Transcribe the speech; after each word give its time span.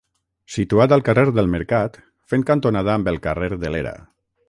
Situat 0.53 0.95
al 0.95 1.03
carrer 1.09 1.27
del 1.41 1.51
Mercat, 1.57 2.01
fent 2.33 2.49
cantonada 2.51 2.97
amb 2.99 3.15
el 3.15 3.25
carrer 3.29 3.55
de 3.67 3.77
l'Era. 3.77 3.99